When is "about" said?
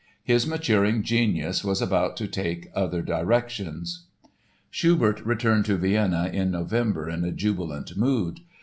1.79-2.17